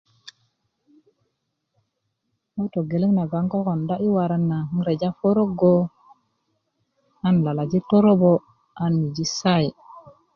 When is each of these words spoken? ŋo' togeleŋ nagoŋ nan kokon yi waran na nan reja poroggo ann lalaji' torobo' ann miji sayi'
ŋo' 2.55 2.71
togeleŋ 2.73 3.11
nagoŋ 3.15 3.43
nan 3.45 3.51
kokon 3.51 3.81
yi 4.03 4.09
waran 4.17 4.43
na 4.51 4.57
nan 4.71 4.83
reja 4.87 5.09
poroggo 5.19 5.73
ann 7.25 7.37
lalaji' 7.45 7.85
torobo' 7.89 8.43
ann 8.83 8.93
miji 9.01 9.25
sayi' 9.39 9.75